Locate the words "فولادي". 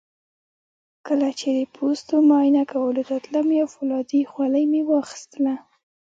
3.73-4.21